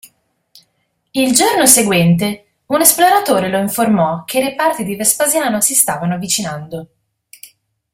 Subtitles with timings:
[1.11, 6.87] Il giorno seguente, un esploratore lo informò che reparti di Vespasiano si stavano avvicinando.